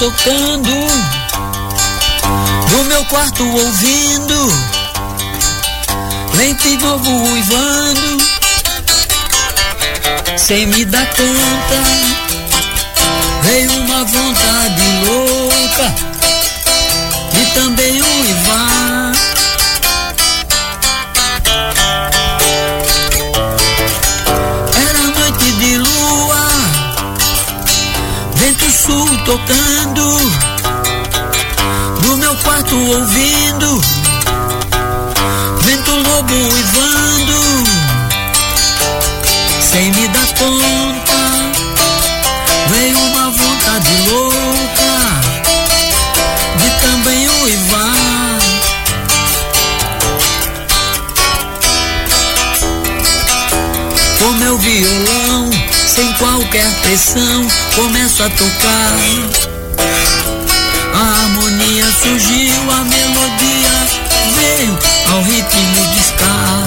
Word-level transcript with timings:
socando, 0.00 0.70
no 2.70 2.84
meu 2.84 3.04
quarto 3.04 3.44
ouvindo, 3.44 4.54
lento 6.38 6.68
e 6.68 6.78
novo 6.78 7.10
uivando, 7.10 8.16
sem 10.38 10.66
me 10.68 10.86
dar 10.86 11.04
conta, 11.04 11.82
veio 13.42 13.72
uma 13.74 14.02
vontade 14.04 14.89
ouvindo, 32.90 33.80
vento 35.60 35.90
lobo 35.92 36.34
uivando, 36.34 37.64
sem 39.60 39.92
me 39.92 40.08
dar 40.08 40.26
conta, 40.34 41.20
veio 42.68 42.98
uma 42.98 43.30
vontade 43.30 43.90
louca 44.08 44.94
de 46.56 46.70
também 46.80 47.28
uivar. 47.28 48.40
Com 54.18 54.32
meu 54.32 54.58
violão, 54.58 55.50
sem 55.86 56.12
qualquer 56.14 56.68
pressão, 56.82 57.46
começo 57.76 58.22
a 58.22 58.30
tocar. 58.30 59.49
Surgiu, 62.02 62.70
a 62.72 62.84
melodia 62.84 63.74
veio 64.34 64.78
ao 65.12 65.22
ritmo 65.22 65.86
de 65.92 66.00
ska. 66.00 66.64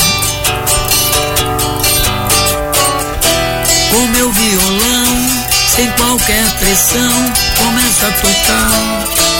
Com 3.89 4.07
meu 4.09 4.31
violão, 4.31 5.27
sem 5.75 5.89
qualquer 5.91 6.47
pressão, 6.59 7.33
começo 7.57 8.05
a 8.05 8.11
tocar. 8.11 9.32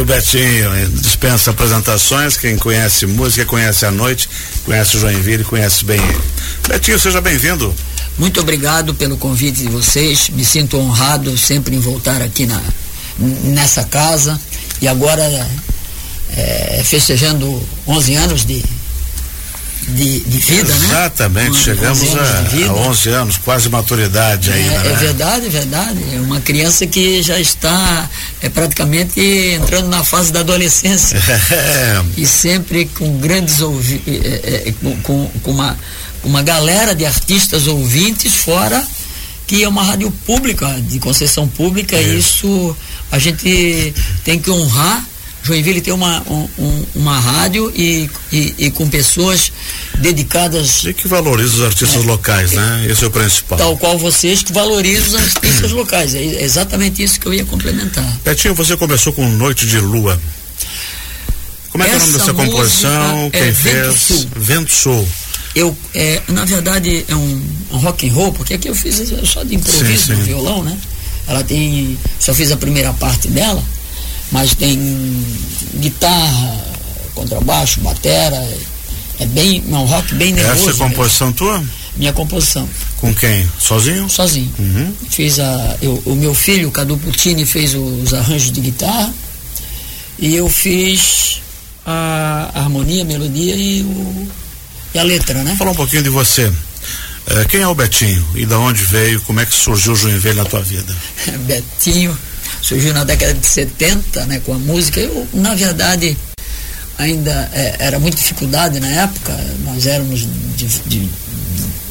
O 0.00 0.04
Betinho, 0.06 0.70
dispensa 1.02 1.50
apresentações. 1.50 2.38
Quem 2.38 2.56
conhece 2.56 3.04
música, 3.04 3.44
conhece 3.44 3.84
a 3.84 3.90
noite, 3.90 4.26
conhece 4.64 4.96
o 4.96 5.00
Joinville, 5.00 5.44
conhece 5.44 5.84
bem 5.84 6.00
ele. 6.00 6.20
Betinho, 6.66 6.98
seja 6.98 7.20
bem-vindo. 7.20 7.74
Muito 8.18 8.40
obrigado 8.40 8.94
pelo 8.94 9.18
convite 9.18 9.58
de 9.58 9.68
vocês. 9.68 10.30
Me 10.30 10.44
sinto 10.46 10.78
honrado 10.78 11.36
sempre 11.36 11.76
em 11.76 11.78
voltar 11.78 12.22
aqui 12.22 12.46
na, 12.46 12.62
nessa 13.18 13.84
casa. 13.84 14.40
E 14.80 14.88
agora, 14.88 15.22
é, 16.36 16.82
festejando 16.84 17.62
11 17.86 18.14
anos 18.14 18.44
de, 18.46 18.64
de, 19.88 20.20
de 20.20 20.38
vida, 20.38 20.74
né? 20.74 20.86
Exatamente, 20.86 21.50
On- 21.50 21.54
chegamos 21.54 22.00
11 22.02 22.16
anos 22.18 22.68
a, 22.68 22.70
a 22.70 22.74
11 22.88 23.08
anos, 23.10 23.36
quase 23.38 23.68
maturidade 23.68 24.50
É, 24.50 24.58
é 24.58 24.68
né? 24.68 24.96
verdade, 24.98 25.46
é 25.46 25.48
verdade. 25.48 25.98
É 26.14 26.20
uma 26.20 26.40
criança 26.40 26.86
que 26.86 27.22
já 27.22 27.38
está 27.38 28.08
é, 28.40 28.48
praticamente 28.48 29.20
entrando 29.20 29.88
na 29.88 30.02
fase 30.04 30.32
da 30.32 30.40
adolescência. 30.40 31.20
É, 31.52 32.02
e 32.16 32.26
sempre 32.26 32.86
com 32.86 33.18
grandes 33.18 33.60
ouvi 33.60 34.02
é, 34.06 34.68
é, 34.68 34.72
com, 34.80 34.96
com, 35.02 35.26
com 35.42 35.50
uma, 35.50 35.76
uma 36.24 36.42
galera 36.42 36.94
de 36.94 37.04
artistas 37.04 37.66
ouvintes 37.66 38.34
fora 38.34 38.82
que 39.46 39.62
é 39.64 39.68
uma 39.68 39.82
rádio 39.82 40.10
pública, 40.24 40.66
de 40.88 40.98
concessão 40.98 41.46
pública, 41.46 42.00
e 42.00 42.18
isso 42.18 42.74
a 43.10 43.18
gente 43.18 43.92
tem 44.24 44.38
que 44.38 44.50
honrar. 44.50 45.04
Joinville 45.44 45.80
tem 45.80 45.92
uma, 45.92 46.22
um- 46.30 46.48
um- 46.58 46.86
uma 46.94 47.18
rádio 47.18 47.72
e, 47.74 48.08
e, 48.32 48.54
e 48.58 48.70
com 48.70 48.88
pessoas 48.88 49.50
dedicadas, 49.98 50.84
e 50.84 50.94
que 50.94 51.08
valoriza 51.08 51.54
os 51.54 51.62
artistas 51.62 52.04
locais, 52.04 52.52
né? 52.52 52.86
Esse 52.88 53.02
é 53.04 53.06
o 53.06 53.10
principal. 53.10 53.58
tal 53.58 53.76
qual 53.76 53.98
vocês, 53.98 54.42
que 54.42 54.52
valorizam 54.52 55.20
os 55.20 55.26
artistas 55.36 55.70
locais. 55.72 56.14
É 56.14 56.42
exatamente 56.44 57.02
isso 57.02 57.18
que 57.18 57.26
eu 57.26 57.34
ia 57.34 57.44
complementar. 57.44 58.04
Betinho, 58.24 58.54
você 58.54 58.76
começou 58.76 59.12
com 59.12 59.28
Noite 59.28 59.66
de 59.66 59.78
Lua. 59.80 60.20
Como 61.70 61.82
é 61.82 61.88
que 61.88 61.94
é 61.94 61.96
o 61.96 62.00
nome 62.00 62.10
Essa 62.10 62.18
dessa 62.18 62.34
composição? 62.34 63.16
música 63.16 63.30
Quem 63.38 63.48
é 63.48 63.50
Vento 63.50 63.94
fez? 63.94 64.00
Sul. 64.00 64.26
Vento 64.36 64.72
Sul. 64.72 65.08
Eu, 65.54 65.76
é, 65.94 66.22
na 66.28 66.44
verdade, 66.44 67.04
é 67.08 67.14
um, 67.14 67.42
um 67.72 67.76
rock 67.78 68.08
and 68.08 68.12
roll, 68.12 68.32
porque 68.32 68.54
aqui 68.54 68.68
eu 68.68 68.74
fiz 68.74 69.02
só 69.24 69.42
de 69.42 69.54
improviso 69.54 69.88
Sim, 70.06 70.12
sim. 70.12 70.12
no 70.14 70.22
violão, 70.24 70.62
né? 70.64 70.76
Ela 71.26 71.42
tem, 71.44 71.98
só 72.18 72.32
fiz 72.34 72.50
a 72.52 72.56
primeira 72.56 72.92
parte 72.94 73.28
dela, 73.28 73.62
mas 74.32 74.54
tem 74.54 74.78
guitarra, 75.76 76.58
contrabaixo, 77.14 77.80
batera, 77.80 78.36
é 79.20 79.26
bem, 79.26 79.62
é 79.70 79.74
um 79.74 79.84
rock 79.84 80.14
bem 80.14 80.32
nervoso. 80.32 80.52
Essa 80.54 80.62
é 80.62 80.64
a 80.64 80.66
mesmo. 80.72 80.88
composição 80.88 81.32
tua? 81.32 81.62
Minha 81.96 82.12
composição, 82.14 82.66
Com 82.96 83.14
quem? 83.14 83.46
Sozinho? 83.60 84.08
sozinho. 84.08 84.50
Uhum. 84.58 84.92
Fiz 85.10 85.38
a, 85.38 85.76
eu- 85.82 86.02
o 86.06 86.14
meu 86.16 86.34
filho, 86.34 86.68
o 86.68 86.72
Cadu 86.72 86.96
Puccini, 86.96 87.44
fez 87.44 87.74
os 87.74 88.14
arranjos 88.14 88.50
de 88.50 88.60
guitarra 88.62 89.12
e 90.18 90.34
eu 90.34 90.48
fiz 90.48 91.42
a 91.84 92.50
harmonia, 92.54 93.02
a 93.02 93.04
melodia 93.04 93.54
e, 93.54 93.82
o, 93.82 94.28
e 94.94 94.98
a 94.98 95.02
letra, 95.02 95.42
né? 95.44 95.54
Falar 95.58 95.72
um 95.72 95.74
pouquinho 95.74 96.02
de 96.02 96.08
você. 96.08 96.50
Eh, 97.26 97.44
quem 97.50 97.60
é 97.60 97.68
o 97.68 97.74
Betinho? 97.74 98.24
E 98.36 98.46
da 98.46 98.58
onde 98.58 98.82
veio? 98.84 99.20
Como 99.22 99.38
é 99.40 99.44
que 99.46 99.54
surgiu 99.54 99.92
o 99.92 99.96
Joinville 99.96 100.34
na 100.36 100.44
tua 100.46 100.62
vida? 100.62 100.96
Betinho, 101.46 102.16
surgiu 102.62 102.94
na 102.94 103.04
década 103.04 103.34
de 103.34 103.46
70, 103.46 104.24
né, 104.26 104.40
com 104.46 104.54
a 104.54 104.58
música. 104.58 105.00
Eu, 105.00 105.26
na 105.34 105.54
verdade, 105.54 106.16
ainda 106.96 107.50
é, 107.52 107.76
era 107.80 107.98
muita 107.98 108.16
dificuldade 108.16 108.78
na 108.80 108.88
época, 108.88 109.36
nós 109.64 109.86
éramos 109.86 110.20
de, 110.56 110.66
de, 110.86 111.08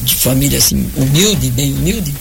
de 0.03 0.15
família 0.15 0.57
assim, 0.57 0.89
humilde, 0.95 1.51
bem 1.51 1.73
humilde, 1.73 2.13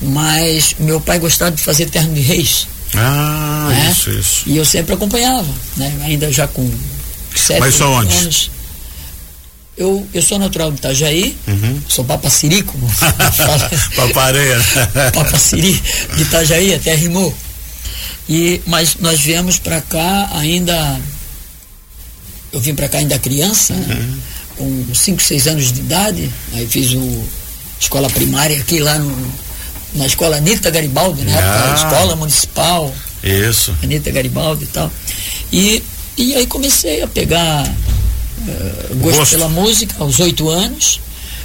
mas 0.00 0.74
meu 0.78 1.00
pai 1.00 1.18
gostava 1.18 1.50
de 1.52 1.62
fazer 1.62 1.86
terno 1.90 2.14
de 2.14 2.20
reis, 2.20 2.66
Ah, 2.94 3.68
né? 3.70 3.90
isso, 3.92 4.10
isso. 4.10 4.42
e 4.46 4.56
eu 4.56 4.64
sempre 4.64 4.94
acompanhava, 4.94 5.48
né, 5.76 5.94
ainda 6.02 6.32
já 6.32 6.46
com 6.48 6.68
sete 7.36 7.60
Mas 7.60 7.74
só 7.74 7.92
onde? 7.92 8.14
anos. 8.16 8.50
Eu, 9.76 10.06
eu 10.12 10.20
sou 10.22 10.38
natural 10.38 10.70
de 10.70 10.78
Itajaí, 10.78 11.36
Uhum. 11.48 11.80
sou 11.88 12.04
papaciri, 12.04 12.62
como 12.62 12.86
fala. 12.90 13.70
Papareia. 13.96 14.58
Papaciri 15.14 15.82
de 16.16 16.22
Itajaí, 16.22 16.74
até 16.74 16.94
rimou. 16.94 17.34
E, 18.28 18.60
mas 18.66 18.96
nós 19.00 19.20
viemos 19.20 19.58
para 19.58 19.80
cá 19.80 20.28
ainda. 20.34 21.00
Eu 22.52 22.60
vim 22.60 22.74
para 22.74 22.88
cá 22.88 22.98
ainda 22.98 23.18
criança, 23.18 23.72
né? 23.74 24.18
com 24.56 24.94
5, 24.94 25.22
6 25.22 25.46
anos 25.46 25.72
de 25.72 25.80
idade. 25.80 26.30
Aí 26.52 26.66
fiz 26.66 26.92
o 26.92 27.24
escola 27.80 28.08
primária 28.10 28.58
aqui 28.60 28.78
lá 28.78 28.98
no, 28.98 29.32
na 29.94 30.06
escola 30.06 30.36
Anitta 30.36 30.70
Garibaldi, 30.70 31.22
né? 31.22 31.34
Ah. 31.36 31.74
Escola 31.74 32.14
municipal, 32.14 32.94
Isso. 33.24 33.74
Anitta 33.82 34.10
Garibaldi 34.10 34.64
e 34.64 34.68
tal. 34.68 34.92
E, 35.50 35.82
e 36.16 36.34
aí 36.34 36.46
comecei 36.46 37.02
a 37.02 37.08
pegar 37.08 37.64
eh, 38.48 38.86
gosto, 38.96 39.18
Gosto. 39.18 39.36
pela 39.36 39.48
música 39.48 39.94
aos 39.98 40.18
oito 40.20 40.48
anos 40.48 41.00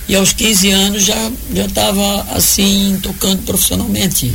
e 0.07 0.15
aos 0.15 0.31
15 0.33 0.71
anos 0.71 1.03
já 1.03 1.31
já 1.53 1.65
estava 1.65 2.21
assim 2.33 2.97
tocando 3.03 3.43
profissionalmente 3.43 4.33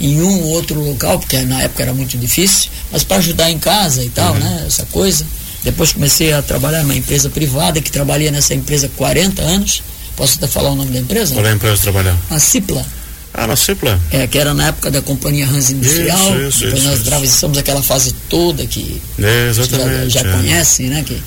em 0.00 0.20
um 0.20 0.42
ou 0.42 0.48
outro 0.50 0.80
local 0.82 1.18
porque 1.18 1.38
na 1.42 1.62
época 1.62 1.82
era 1.82 1.94
muito 1.94 2.16
difícil 2.18 2.70
mas 2.92 3.04
para 3.04 3.16
ajudar 3.18 3.50
em 3.50 3.58
casa 3.58 4.04
e 4.04 4.10
tal 4.10 4.34
né 4.34 4.64
essa 4.66 4.84
coisa 4.86 5.26
depois 5.62 5.92
comecei 5.92 6.32
a 6.32 6.42
trabalhar 6.42 6.82
numa 6.82 6.94
empresa 6.94 7.30
privada 7.30 7.80
que 7.80 7.90
trabalhei 7.90 8.30
nessa 8.30 8.54
empresa 8.54 8.90
40 8.96 9.40
anos 9.42 9.82
Posso 10.16 10.36
até 10.38 10.46
falar 10.46 10.70
o 10.70 10.76
nome 10.76 10.92
da 10.92 11.00
empresa? 11.00 11.34
Qual 11.34 11.44
é 11.44 11.50
a 11.50 11.54
empresa 11.54 11.82
trabalhar? 11.82 12.16
A 12.30 12.38
Cipla. 12.38 12.86
Ah, 13.32 13.48
na 13.48 13.56
Cipla? 13.56 14.00
É, 14.12 14.28
que 14.28 14.38
era 14.38 14.54
na 14.54 14.68
época 14.68 14.92
da 14.92 15.02
Companhia 15.02 15.44
Hans 15.48 15.70
Industrial. 15.70 16.16
Isso, 16.38 16.48
isso, 16.48 16.58
depois 16.60 16.78
isso, 16.78 16.84
nós 16.88 16.98
isso. 16.98 17.08
atravessamos 17.08 17.58
aquela 17.58 17.82
fase 17.82 18.12
toda 18.28 18.64
que 18.64 19.02
É, 19.18 19.52
já, 19.52 19.62
exatamente. 19.62 20.10
já 20.10 20.20
é. 20.20 20.32
conhecem, 20.32 20.86
né? 20.86 21.02
Que, 21.04 21.20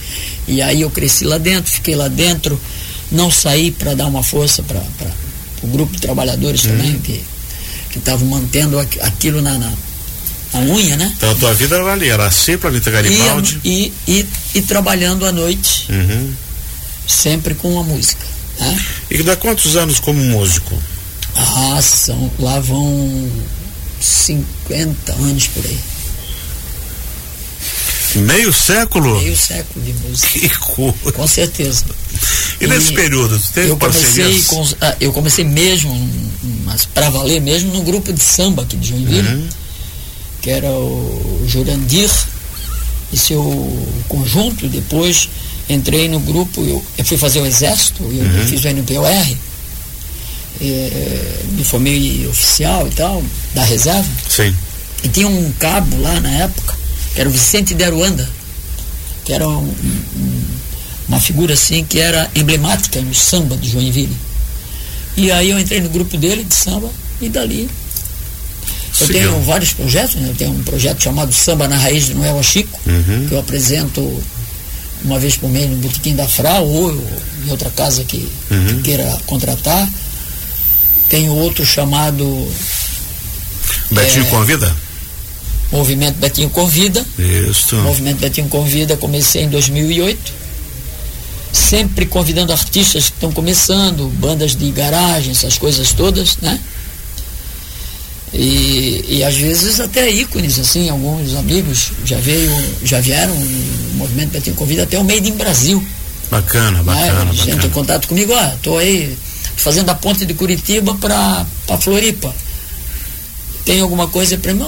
e 0.47 0.61
aí 0.61 0.81
eu 0.81 0.89
cresci 0.89 1.25
lá 1.25 1.37
dentro, 1.37 1.71
fiquei 1.71 1.95
lá 1.95 2.07
dentro, 2.07 2.59
não 3.11 3.29
saí 3.31 3.71
para 3.71 3.93
dar 3.95 4.07
uma 4.07 4.23
força 4.23 4.63
para 4.63 4.81
o 5.61 5.67
grupo 5.67 5.93
de 5.93 6.01
trabalhadores 6.01 6.63
Uhum. 6.63 6.71
também, 6.71 6.99
que 6.99 7.23
que 7.91 7.99
estavam 7.99 8.27
mantendo 8.27 8.77
aqu- 8.77 8.99
aquilo 9.01 9.41
na, 9.41 9.57
na, 9.57 9.71
na 10.53 10.59
unha, 10.59 10.97
né? 10.97 11.11
Então 11.15 11.31
a 11.31 11.35
tua 11.35 11.53
vida 11.53 11.75
era 11.77 11.93
ali, 11.93 12.09
era 12.09 12.25
a 12.27 12.31
Cipla, 12.31 12.69
Anitta 12.69 12.91
Garibaldi. 12.91 13.59
E, 13.63 13.93
e, 14.07 14.11
e, 14.19 14.27
e 14.55 14.61
trabalhando 14.61 15.25
à 15.25 15.31
noite, 15.31 15.87
Uhum. 15.89 16.33
sempre 17.07 17.55
com 17.55 17.79
a 17.79 17.83
música. 17.83 18.25
Né? 18.59 18.85
E 19.09 19.23
dá 19.23 19.35
quantos 19.37 19.75
anos 19.77 19.99
como 19.99 20.21
músico? 20.21 20.77
Ah, 21.35 21.79
são, 21.81 22.29
lá 22.39 22.59
vão 22.59 23.31
50 24.01 25.13
anos 25.13 25.47
por 25.47 25.65
aí. 25.65 25.79
Meio 28.15 28.51
século? 28.53 29.19
Meio 29.19 29.35
século 29.37 29.83
de 29.85 29.93
música. 29.93 30.39
Que 30.39 30.49
coisa. 30.57 31.11
Com 31.13 31.27
certeza. 31.27 31.83
E, 32.59 32.65
nesse 32.67 32.91
E 32.93 32.95
período, 32.95 33.37
tu 33.37 33.51
teve 33.53 33.69
eu 33.69 33.77
comecei 33.77 34.03
parcerias? 34.23 34.45
com, 34.47 34.67
ah, 34.81 34.95
eu 34.99 35.11
comecei 35.13 35.43
mesmo, 35.45 36.09
mas 36.65 36.85
para 36.85 37.09
valer 37.09 37.39
mesmo, 37.41 37.73
no 37.73 37.81
grupo 37.83 38.11
de 38.11 38.21
samba 38.23 38.63
aqui 38.63 38.77
de 38.77 38.89
Joinville, 38.89 39.27
Uhum. 39.27 39.47
que 40.41 40.49
era 40.49 40.69
o 40.71 41.43
Jurandir 41.47 42.09
e 43.13 43.17
seu 43.17 43.43
conjunto. 44.07 44.67
Depois 44.67 45.29
entrei 45.69 46.07
no 46.07 46.19
grupo, 46.19 46.61
eu, 46.61 46.83
eu 46.97 47.05
fui 47.05 47.17
fazer 47.17 47.41
o 47.41 47.45
exército, 47.45 48.03
eu 48.03 48.23
Uhum. 48.25 48.47
fiz 48.47 48.63
o 48.63 48.67
NPOR, 48.69 49.35
eh, 50.61 51.43
me 51.51 51.63
formei 51.63 52.25
oficial 52.27 52.87
e 52.87 52.91
tal, 52.91 53.23
da 53.53 53.63
reserva. 53.63 54.09
Sim. 54.29 54.55
E 55.03 55.09
tinha 55.09 55.27
um 55.27 55.51
cabo 55.59 56.01
lá 56.01 56.19
na 56.19 56.29
época, 56.31 56.75
que 57.17 57.21
era 57.21 57.27
o 57.31 57.33
Vicente 57.33 57.73
de 57.73 57.83
Aruanda, 57.83 58.29
que 59.25 59.33
era 59.33 59.47
um- 59.47 59.63
um- 59.63 60.43
uma 61.07 61.19
figura 61.19 61.55
assim 61.55 61.83
que 61.83 61.97
era 61.99 62.29
emblemática 62.35 63.01
no 63.01 63.11
samba 63.15 63.57
de 63.57 63.67
Joinville. 63.71 64.15
E 65.15 65.31
aí 65.31 65.49
eu 65.49 65.57
entrei 65.57 65.81
no 65.81 65.89
grupo 65.89 66.15
dele 66.15 66.43
de 66.43 66.53
samba 66.53 66.91
e 67.19 67.27
dali. 67.27 67.67
Eu 68.99 69.07
Seguiu. 69.07 69.13
tenho 69.31 69.41
vários 69.41 69.73
projetos, 69.73 70.13
né? 70.13 70.29
eu 70.29 70.35
tenho 70.35 70.51
um 70.51 70.61
projeto 70.61 71.01
chamado 71.01 71.33
Samba 71.33 71.67
na 71.67 71.75
Raiz 71.75 72.05
de 72.05 72.13
Noel 72.13 72.41
Chico, 72.43 72.79
Uhum. 72.85 73.25
que 73.27 73.33
eu 73.33 73.39
apresento 73.39 74.23
uma 75.03 75.17
vez 75.17 75.35
por 75.35 75.49
mês 75.49 75.67
no 75.71 75.77
Botequim 75.77 76.15
da 76.15 76.27
Frau 76.27 76.67
ou 76.67 76.91
em 76.91 77.49
outra 77.49 77.71
casa 77.71 78.03
que, 78.03 78.29
Uhum. 78.51 78.65
que 78.67 78.81
queira 78.83 79.17
contratar. 79.25 79.89
Tenho 81.09 81.33
outro 81.33 81.65
chamado 81.65 82.51
Betinho 83.89 84.25
É. 84.25 84.29
convida? 84.29 84.75
Movimento 85.71 86.15
Betinho 86.15 86.49
Convida. 86.49 87.05
Isso. 87.17 87.75
O 87.75 87.81
Movimento 87.81 88.19
Betinho 88.19 88.47
Convida, 88.47 88.95
comecei 88.97 89.43
em 89.43 89.49
2008, 89.49 90.33
sempre 91.51 92.05
convidando 92.05 92.53
artistas 92.53 93.05
que 93.05 93.15
estão 93.15 93.31
começando, 93.31 94.09
bandas 94.17 94.55
de 94.55 94.69
garagem, 94.71 95.31
essas 95.31 95.57
coisas 95.57 95.91
todas, 95.91 96.37
né? 96.37 96.59
E, 98.33 99.05
e 99.07 99.23
às 99.23 99.35
vezes 99.35 99.79
até 99.79 100.09
ícones, 100.09 100.59
assim, 100.59 100.89
alguns 100.89 101.33
amigos 101.35 101.91
já 102.03 102.17
veio, 102.17 102.51
já 102.83 102.99
vieram 102.99 103.33
no 103.33 103.95
Movimento 103.95 104.31
Betinho 104.31 104.55
Convida 104.55 104.83
até 104.83 104.99
o 104.99 105.03
Made 105.03 105.29
in 105.29 105.35
Brasil. 105.35 105.85
Bacana, 106.29 106.83
bacana, 106.83 107.25
né? 107.25 107.33
Gente 107.33 107.67
em 107.67 107.69
contato 107.69 108.07
comigo, 108.07 108.33
ah, 108.33 108.55
tô 108.61 108.77
aí 108.77 109.17
fazendo 109.55 109.89
a 109.89 109.95
ponte 109.95 110.25
de 110.25 110.33
Curitiba 110.33 110.93
para 110.95 111.45
Floripa. 111.79 112.33
Tem 113.65 113.81
alguma 113.81 114.07
coisa 114.07 114.37
para 114.37 114.53
mim? 114.53 114.63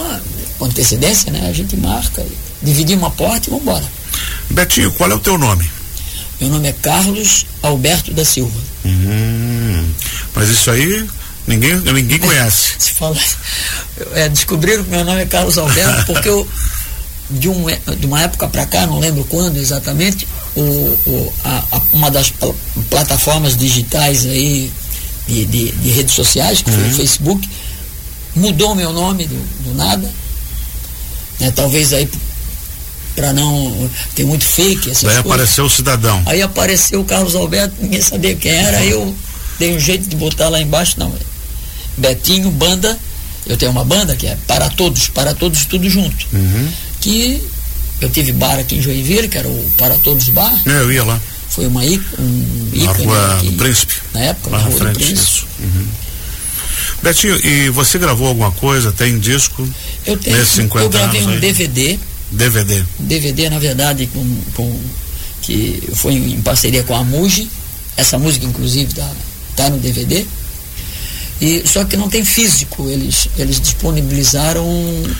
Com 0.60 0.66
antecedência, 0.66 1.32
né? 1.32 1.48
A 1.50 1.54
gente 1.54 1.76
marca, 1.78 2.24
dividimos 2.62 3.04
uma 3.04 3.12
porta 3.12 3.48
e 3.48 3.50
vamos 3.50 3.64
embora. 3.64 3.86
Betinho, 4.52 4.92
qual 4.92 5.10
é 5.10 5.16
o 5.16 5.20
teu 5.20 5.38
nome? 5.38 5.70
Meu 6.40 6.50
nome 6.50 6.68
é 6.68 6.74
Carlos 6.74 7.46
Alberto 7.64 8.14
da 8.14 8.24
Silva. 8.26 8.60
Hum, 8.86 9.90
mas 10.36 10.50
isso 10.50 10.70
aí 10.72 11.06
ninguém, 11.48 11.76
ninguém 11.80 12.20
conhece. 12.20 12.74
Se 12.80 12.92
fala, 12.92 13.16
é, 14.14 14.30
descobriram 14.30 14.84
que 14.84 14.90
meu 14.90 15.04
nome 15.06 15.22
é 15.22 15.26
Carlos 15.26 15.58
Alberto 15.58 16.06
porque 16.06 16.28
eu, 16.30 16.48
de, 17.30 17.48
um, 17.50 17.66
de 17.98 18.06
uma 18.06 18.22
época 18.22 18.48
para 18.48 18.66
cá, 18.66 18.86
não 18.86 19.00
lembro 19.00 19.24
quando 19.26 19.58
exatamente, 19.58 20.28
o, 20.56 20.62
o, 20.62 21.34
a, 21.44 21.64
a- 21.78 21.82
uma 21.94 22.10
das 22.12 22.30
pl- 22.32 22.54
plataformas 22.90 23.56
digitais 23.58 24.26
aí 24.26 24.72
de, 25.28 25.46
de, 25.46 25.72
de 25.72 25.90
redes 25.92 26.14
sociais, 26.16 26.62
que 26.62 26.70
foi 26.72 26.84
Uhum. 26.84 26.90
o 26.90 26.96
Facebook, 26.96 27.50
mudou 28.36 28.76
meu 28.76 28.92
nome 28.94 29.26
do, 29.26 29.36
do 29.64 29.74
nada. 29.76 30.10
Né, 31.40 31.52
talvez 31.52 31.94
aí 31.94 32.08
para 33.16 33.34
não. 33.34 33.90
Tem 34.16 34.26
muito 34.26 34.44
fake, 34.46 34.90
essas 34.92 35.04
Daí 35.04 35.14
coisas. 35.16 35.32
apareceu 35.32 35.66
o 35.66 35.70
cidadão. 35.70 36.22
Aí 36.26 36.42
apareceu 36.42 37.02
o 37.02 37.06
Carlos 37.06 37.36
Alberto, 37.36 37.76
ninguém 37.80 38.02
sabia 38.02 38.36
quem 38.36 38.52
era, 38.52 38.78
aí 38.78 38.90
eu 38.92 39.16
dei 39.58 39.76
um 39.76 39.80
jeito 39.80 40.08
de 40.08 40.16
botar 40.16 40.50
lá 40.50 40.62
embaixo, 40.62 40.96
não. 40.98 41.14
Betinho, 41.98 42.50
banda, 42.52 42.98
eu 43.46 43.58
tenho 43.58 43.72
uma 43.72 43.84
banda 43.84 44.16
que 44.16 44.26
é 44.28 44.38
Para 44.48 44.70
Todos, 44.70 45.08
Para 45.10 45.34
Todos 45.34 45.66
tudo 45.66 45.90
junto. 45.90 46.26
Uhum. 46.32 46.70
Que 47.02 47.46
eu 48.02 48.10
tive 48.10 48.32
bar 48.32 48.58
aqui 48.60 48.76
em 48.76 48.82
Joinville, 48.82 49.28
que 49.28 49.38
era 49.38 49.48
o 49.48 49.72
Para 49.78 49.96
Todos 49.98 50.30
Bar, 50.30 50.62
É, 50.66 50.72
eu 50.82 50.92
ia 50.92 51.04
lá, 51.04 51.20
foi 51.50 51.68
uma 51.68 51.84
í- 51.86 52.02
um 52.18 52.70
na 52.74 52.84
ícone 52.84 53.06
rua 53.06 53.36
aqui, 53.36 53.50
do 53.50 53.58
Príncipe. 53.58 53.94
na 54.14 54.20
época, 54.22 54.50
Lá 54.52 54.58
na 54.60 54.64
na 54.64 54.70
Rua 54.70 54.80
do 54.80 54.86
frente, 54.86 54.96
Príncipe. 55.06 55.22
isso. 55.30 55.48
Uhum. 55.60 55.88
Betinho, 57.04 57.36
e 57.46 57.70
você 57.70 57.98
gravou 57.98 58.28
alguma 58.28 58.52
coisa? 58.52 58.92
Tem 58.92 59.18
disco? 59.20 59.68
Eu 60.06 60.18
tenho, 60.18 60.38
Nesses 60.38 60.54
50 60.56 60.86
eu 60.86 60.90
gravei 60.90 61.22
um 61.24 61.30
aí. 61.30 61.40
DVD, 61.40 62.00
DVD. 62.32 62.84
DVD 63.00 63.50
na 63.50 63.60
verdade 63.60 64.08
com, 64.14 64.42
com 64.54 64.80
que 65.42 65.82
foi 65.96 66.14
em 66.14 66.42
parceria 66.42 66.84
com 66.84 66.96
a 66.96 67.04
Muji. 67.04 67.50
Essa 67.98 68.18
música 68.18 68.46
inclusive 68.46 68.94
tá, 68.94 69.10
tá 69.56 69.70
no 69.70 69.78
DVD. 69.80 70.26
E 71.42 71.64
só 71.66 71.86
que 71.86 71.96
não 71.96 72.10
tem 72.10 72.24
físico, 72.26 72.90
eles 72.90 73.30
eles 73.38 73.60
disponibilizaram 73.62 74.66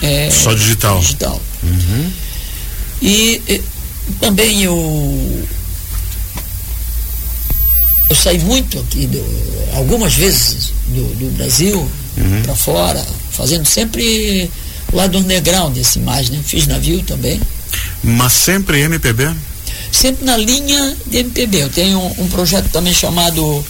é, 0.02 0.30
Só 0.30 0.52
digital. 0.52 1.00
digital. 1.00 1.40
Uhum. 1.62 2.12
E, 3.02 3.40
eh, 3.48 3.60
também 4.20 4.62
eu 4.62 5.46
eu 8.08 8.16
saí 8.16 8.38
muito 8.40 8.78
aqui 8.80 9.06
do- 9.06 9.76
algumas 9.76 10.14
vezes 10.14 10.72
do, 10.90 11.14
do 11.16 11.30
Brasil 11.36 11.88
Uhum. 12.16 12.42
para 12.42 12.54
fora, 12.56 13.06
fazendo 13.30 13.64
sempre 13.66 14.50
o 14.92 14.96
lado 14.96 15.16
underground 15.16 15.78
assim 15.78 16.00
mais, 16.00 16.28
né? 16.28 16.38
Fiz 16.44 16.66
navio 16.66 17.00
também. 17.04 17.40
Mas 18.02 18.32
sempre 18.32 18.80
MPB? 18.82 19.30
sempre 19.92 20.24
na 20.24 20.36
linha 20.36 20.96
de 21.06 21.18
MPB. 21.18 21.62
Eu 21.62 21.68
tenho 21.70 21.98
um, 21.98 22.24
um 22.24 22.28
projeto 22.28 22.68
também 22.70 22.92
chamado, 22.92 23.64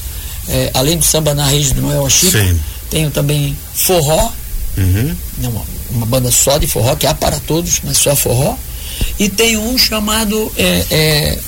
eh, 0.49 0.71
além 0.75 0.97
do 0.99 1.05
samba 1.05 1.35
na 1.35 1.45
raiz 1.45 1.73
do 1.73 1.81
Noel 1.83 2.09
Chico, 2.11 2.33
Sim. 2.33 2.59
tenho 2.91 3.11
também 3.11 3.57
forró, 3.75 4.33
Uhum. 4.77 5.15
né, 5.39 5.49
uma, 5.49 5.63
uma 5.91 6.07
banda 6.07 6.31
só 6.31 6.57
de 6.59 6.67
forró, 6.67 6.95
que 6.97 7.07
há 7.07 7.15
para 7.15 7.39
todos, 7.41 7.81
mas 7.85 7.97
só 7.99 8.15
forró. 8.17 8.57
E 9.19 9.29
tenho 9.29 9.61
um 9.63 9.77
chamado, 9.79 10.51
eh, 10.57 10.87
eh, 10.91 11.39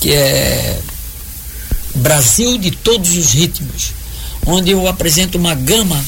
que 0.00 0.12
é 0.12 0.78
Brasil 1.94 2.58
de 2.58 2.70
Todos 2.72 3.16
os 3.16 3.32
Ritmos, 3.32 3.92
onde 4.46 4.70
eu 4.70 4.86
apresento 4.86 5.38
uma 5.38 5.54
gama 5.54 6.02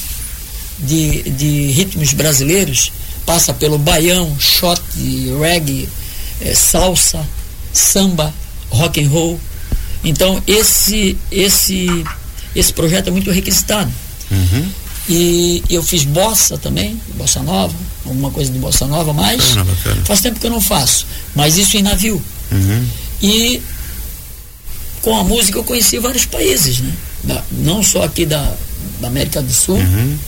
de, 0.79 1.23
de 1.31 1.67
ritmos 1.73 2.13
brasileiros, 2.13 2.93
passa 3.25 3.53
pelo 3.55 3.79
baião, 3.79 4.37
shot, 4.39 4.81
reggae, 5.41 5.89
eh, 6.41 6.55
salsa, 6.55 7.27
samba, 7.73 8.33
rock 8.71 9.03
and 9.03 9.09
roll. 9.09 9.41
Então 10.05 10.43
esse 10.47 11.17
esse 11.31 12.05
esse 12.55 12.73
projeto 12.73 13.09
é 13.09 13.11
muito 13.11 13.31
requisitado. 13.31 13.91
Uhum. 14.31 14.69
E 15.09 15.63
eu 15.71 15.83
fiz 15.83 16.05
bossa 16.05 16.59
também, 16.59 17.01
bossa 17.15 17.41
nova, 17.43 17.75
alguma 18.05 18.31
coisa 18.31 18.51
de 18.51 18.59
bossa 18.59 18.87
nova, 18.87 19.13
mas 19.13 19.41
Bacana, 19.41 19.65
bacana. 19.65 20.05
faz 20.05 20.21
tempo 20.21 20.41
que 20.41 20.47
eu 20.47 20.51
não 20.51 20.61
faço. 20.61 21.07
Mas 21.35 21.57
isso 21.57 21.77
em 21.77 21.83
navio. 21.83 22.21
Uhum. 22.51 22.87
E 23.23 23.63
com 25.07 25.15
a 25.17 25.23
música 25.23 25.57
eu 25.57 25.63
conheci 25.63 26.01
vários 26.01 26.25
países, 26.27 26.81
né? 26.81 26.93
Da- 27.23 27.45
não 27.53 27.81
só 27.81 28.03
aqui 28.03 28.27
da, 28.27 28.53
da 29.01 29.07
América 29.07 29.41
do 29.41 29.53
Sul, 29.55 29.77
Uhum. 29.77 30.19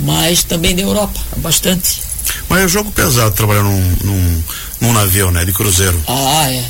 mas 0.00 0.44
também 0.44 0.76
da 0.76 0.82
Europa, 0.82 1.18
bastante. 1.38 2.02
Mas 2.50 2.64
é 2.64 2.68
jogo 2.68 2.92
pesado 2.92 3.34
trabalhar 3.34 3.62
num, 3.62 3.96
num, 4.04 4.42
num 4.82 4.92
navio, 4.92 5.30
né? 5.30 5.42
De 5.42 5.52
cruzeiro. 5.54 5.98
Ah, 6.06 6.52
é. 6.52 6.64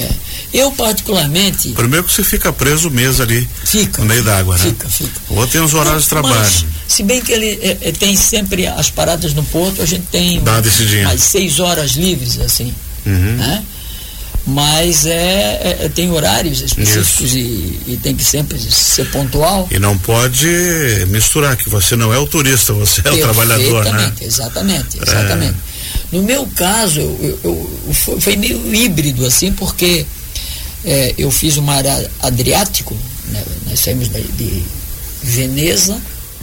é. 0.00 0.10
Eu 0.52 0.72
particularmente 0.72 1.68
Primeiro 1.70 2.04
que 2.06 2.12
você 2.12 2.24
fica 2.24 2.52
preso 2.52 2.88
o 2.88 2.90
mês 2.90 3.20
ali 3.20 3.48
fica. 3.64 4.02
no 4.02 4.08
meio 4.08 4.24
d'água, 4.24 4.58
né? 4.58 4.64
Fica, 4.64 4.88
fica. 4.88 5.20
Ou 5.28 5.46
tem 5.46 5.60
os 5.60 5.74
horários 5.74 6.02
de 6.04 6.08
trabalho. 6.08 6.34
Mas, 6.34 6.64
se 6.88 7.04
bem 7.04 7.20
que 7.22 7.30
ele 7.30 7.56
é, 7.62 7.78
é, 7.88 7.92
tem 7.92 8.16
sempre 8.16 8.66
as 8.66 8.90
paradas 8.90 9.32
no 9.32 9.44
porto, 9.44 9.80
a 9.80 9.86
gente 9.86 10.06
tem 10.10 10.40
Dá 10.40 10.52
uma 10.54 10.62
descidinha. 10.62 11.04
mais 11.04 11.22
seis 11.22 11.60
horas 11.60 11.92
livres, 11.92 12.40
assim. 12.40 12.74
Uhum. 13.06 13.36
Né? 13.36 13.62
Mas 14.46 15.06
é, 15.06 15.78
é, 15.80 15.88
tem 15.88 16.10
horários 16.10 16.60
específicos 16.60 17.34
e, 17.34 17.80
e, 17.86 17.98
tem 18.02 18.14
que 18.14 18.24
sempre 18.24 18.58
ser 18.58 19.10
pontual. 19.10 19.66
E 19.70 19.78
não 19.78 19.96
pode 19.98 20.46
misturar 21.08 21.56
que 21.56 21.70
você 21.70 21.96
não 21.96 22.12
é 22.12 22.18
o 22.18 22.26
turista, 22.26 22.72
você 22.74 23.00
é 23.04 23.10
o 23.10 23.18
trabalhador, 23.18 23.84
né? 23.84 24.12
Exatamente, 24.20 24.98
exatamente. 25.02 25.56
É. 25.70 26.16
No 26.16 26.22
meu 26.22 26.46
caso, 26.54 27.00
eu, 27.00 27.40
eu, 27.42 27.80
eu, 27.86 28.20
foi 28.20 28.36
meio 28.36 28.74
híbrido 28.74 29.24
assim, 29.24 29.50
porque 29.50 30.04
é, 30.84 31.14
eu 31.16 31.30
fiz 31.30 31.56
o 31.56 31.62
mar 31.62 31.84
Adriático, 32.20 32.94
né? 33.30 33.42
nós 33.66 33.80
saímos 33.80 34.08
de, 34.08 34.22
de 34.22 34.62
Veneza 35.22 35.96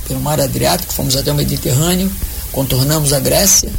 pelo 0.07 0.19
mar 0.19 0.41
Adriático, 0.41 0.91
fomos 0.91 1.15
até 1.15 1.31
o 1.31 1.35
Mediterrâneo, 1.35 2.11
contornamos 2.51 3.13
a 3.13 3.19
Grécia 3.19 3.69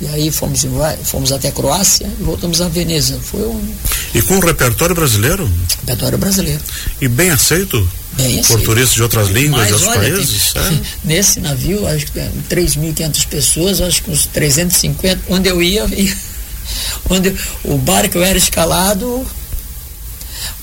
e 0.00 0.08
aí 0.08 0.30
fomos, 0.30 0.66
fomos 1.04 1.30
até 1.30 1.48
a 1.48 1.52
Croácia 1.52 2.10
e 2.18 2.22
voltamos 2.22 2.60
a 2.60 2.68
Veneza. 2.68 3.18
Foi 3.20 3.42
um... 3.42 3.74
E 4.14 4.20
com 4.22 4.36
o 4.36 4.40
repertório 4.40 4.94
brasileiro? 4.94 5.50
Repertório 5.80 6.18
brasileiro. 6.18 6.60
E 7.00 7.06
bem 7.06 7.30
aceito? 7.30 7.88
Bem 8.12 8.40
aceito. 8.40 8.48
Por 8.48 8.62
turistas 8.62 8.94
de 8.94 9.02
outras 9.02 9.28
línguas, 9.28 9.60
Mas, 9.60 9.68
de 9.68 9.72
outros 9.74 9.90
olha, 9.90 10.10
países? 10.10 10.52
Tem, 10.52 10.62
é? 10.62 10.80
Nesse 11.04 11.40
navio, 11.40 11.86
acho 11.86 12.06
que 12.06 12.12
tem 12.12 12.30
3.500 12.50 13.26
pessoas, 13.28 13.80
acho 13.80 14.02
que 14.02 14.10
uns 14.10 14.26
350. 14.26 15.22
Onde 15.28 15.48
eu 15.48 15.62
ia, 15.62 15.84
ia 15.96 16.16
onde 17.08 17.34
o 17.62 17.78
barco 17.78 18.18
era 18.18 18.36
escalado, 18.36 19.24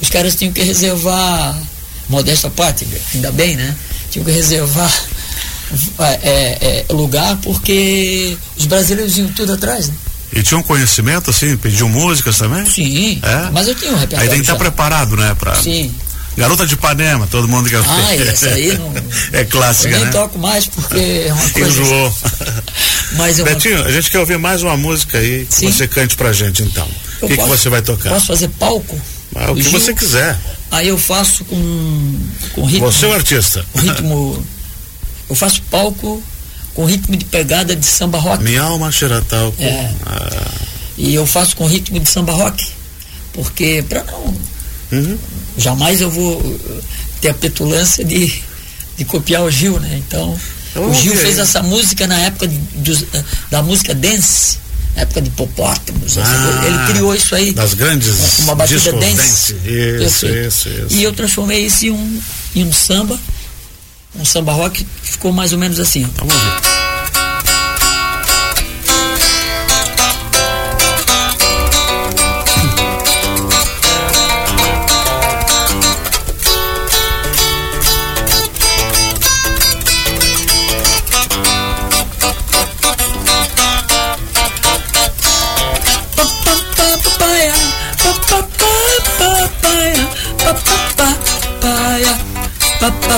os 0.02 0.10
caras 0.10 0.36
tinham 0.36 0.52
que 0.52 0.62
reservar, 0.62 1.58
modesta 2.10 2.50
parte, 2.50 2.86
ainda 3.14 3.32
bem, 3.32 3.56
né? 3.56 3.76
Tinham 4.10 4.26
que 4.26 4.32
reservar 4.32 4.92
é, 6.00 6.20
é, 6.24 6.86
é, 6.90 6.94
lugar 6.94 7.38
porque 7.38 8.38
os 8.58 8.66
brasileiros 8.66 9.18
iam 9.18 9.28
tudo 9.30 9.54
atrás, 9.54 9.88
né? 9.88 9.94
E 10.34 10.42
tinham 10.42 10.64
conhecimento, 10.64 11.30
assim, 11.30 11.58
pediam 11.58 11.90
músicas 11.90 12.38
também? 12.38 12.66
Sim, 12.66 13.20
é? 13.22 13.50
mas 13.52 13.68
eu 13.68 13.76
tinha 13.76 13.92
um 13.92 13.96
repertório. 13.96 14.24
Aí 14.24 14.30
tem 14.30 14.38
que 14.38 14.44
estar 14.44 14.56
preparado, 14.56 15.18
né? 15.18 15.36
Pra... 15.38 15.56
Sim. 15.56 15.94
Garota 16.38 16.66
de 16.66 16.76
Ipanema, 16.76 17.28
todo 17.28 17.48
mundo 17.48 17.70
quer 17.70 17.82
Ah, 17.86 18.16
essa 18.16 18.50
aí 18.50 18.78
não. 18.78 18.94
é 19.34 19.44
clássica, 19.44 19.90
eu 19.90 19.98
nem 19.98 20.06
né? 20.06 20.12
toco 20.12 20.40
mais 20.40 20.66
porque 20.66 21.26
é 21.28 21.34
uma 21.34 21.50
coisa. 21.52 21.82
Enjoou. 21.82 22.16
Mas 23.18 23.40
eu 23.40 23.46
Betinho, 23.46 23.84
a 23.84 23.92
gente 23.92 24.10
quer 24.10 24.20
ouvir 24.20 24.38
mais 24.38 24.64
uma 24.64 24.78
música 24.78 25.18
aí 25.18 25.46
que 25.46 25.54
Sim. 25.54 25.72
você 25.72 25.88
cante 25.88 26.16
pra 26.16 26.32
gente 26.32 26.64
então. 26.64 26.88
O 27.22 27.28
que, 27.28 27.36
que 27.36 27.44
você 27.44 27.70
vai 27.70 27.82
tocar? 27.82 28.12
Posso 28.12 28.28
fazer 28.28 28.48
palco? 28.50 29.00
Ah, 29.36 29.52
o 29.52 29.56
que 29.56 29.64
Gil, 29.64 29.72
você 29.72 29.94
quiser. 29.94 30.38
Aí 30.72 30.88
eu 30.88 30.98
faço 30.98 31.44
com, 31.46 32.20
com 32.54 32.66
ritmo. 32.66 32.90
Você 32.92 33.06
é 33.06 33.10
o 33.10 33.14
artista. 33.14 33.66
O 33.74 33.80
ritmo 33.80 34.46
eu 35.32 35.36
faço 35.36 35.62
palco 35.72 36.22
com 36.74 36.84
ritmo 36.84 37.16
de 37.16 37.24
pegada 37.24 37.74
de 37.74 37.86
samba 37.86 38.18
rock. 38.18 38.44
Minha 38.44 38.64
alma 38.64 38.92
cheira 38.92 39.22
talco. 39.22 39.62
É. 39.64 39.90
Ah. 40.06 40.52
E 40.98 41.16
eu 41.16 41.26
faço 41.26 41.56
com 41.56 41.66
ritmo 41.66 41.98
de 42.02 42.10
samba 42.10 42.34
rock. 42.34 42.68
Porque, 43.32 43.82
para 43.88 44.04
não. 44.04 44.36
Uhum. 44.92 45.18
Jamais 45.58 46.02
eu 46.02 46.12
vou 46.12 46.60
ter 47.22 47.30
a 47.30 47.34
petulância 47.34 48.04
de, 48.04 48.42
de 48.98 49.06
copiar 49.06 49.44
o 49.44 49.50
Gil, 49.50 49.80
né? 49.80 50.02
Então, 50.06 50.38
o 50.76 50.94
Gil 50.94 51.16
fez 51.16 51.40
essa 51.40 51.64
música 51.64 52.06
na 52.08 52.20
época 52.20 52.46
de, 52.50 53.08
da 53.50 53.64
música 53.64 53.96
dance 53.96 54.60
na 54.94 55.04
época 55.04 55.22
de 55.22 55.30
Popótamos. 55.30 56.18
Ah, 56.18 56.64
ele 56.66 56.92
criou 56.92 57.16
isso 57.16 57.34
aí. 57.34 57.54
Das 57.54 57.74
grandes. 57.74 58.40
Uma 58.40 58.56
batida 58.56 58.92
dance. 58.92 59.56
Isso, 59.64 60.28
isso, 60.28 60.68
isso, 60.68 60.88
E 60.90 61.04
eu 61.04 61.14
transformei 61.14 61.66
isso 61.66 61.86
em 61.86 61.92
um, 61.92 62.22
em 62.54 62.66
um 62.66 62.74
samba 62.74 63.18
um 64.16 64.26
samba 64.26 64.52
rock 64.52 64.84
que 64.84 65.12
ficou 65.12 65.32
mais 65.32 65.54
ou 65.54 65.60
menos 65.60 65.80
assim. 65.80 66.04
Vamos 66.18 66.34
ver. 66.34 66.72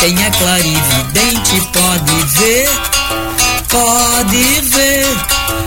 quem 0.00 0.24
é 0.24 0.30
clarividente 0.30 1.60
pode 1.72 2.12
ver 2.38 2.68
Pode 3.68 4.60
ver 4.62 5.06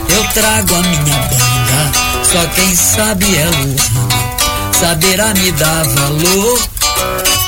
Eu 0.09 0.23
trago 0.33 0.75
a 0.75 0.81
minha 0.81 1.17
banda 1.17 1.91
Só 2.23 2.45
quem 2.55 2.75
sabe 2.75 3.37
é 3.37 3.45
Luana 3.45 4.73
Saberá 4.77 5.33
me 5.35 5.51
dar 5.53 5.83
valor 5.83 6.59